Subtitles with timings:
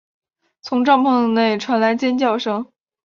[0.63, 2.71] 从帐篷内传来尖叫声